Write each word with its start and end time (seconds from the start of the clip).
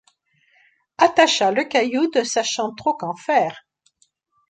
Attacha 0.97 1.51
le 1.51 1.63
caillou, 1.65 2.09
ne 2.15 2.23
sachant 2.23 2.73
trop 2.73 2.95
qu'en 2.97 3.13
faire 3.15 3.67